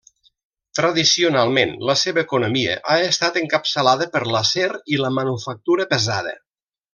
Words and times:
Tradicionalment, 0.77 1.73
la 1.89 1.95
seva 2.03 2.23
economia 2.23 2.77
ha 2.93 2.95
estat 3.09 3.37
encapçalada 3.45 4.09
per 4.17 4.23
l'acer 4.37 4.67
i 4.97 5.01
la 5.05 5.13
manufactura 5.19 5.87
pesada. 5.97 6.35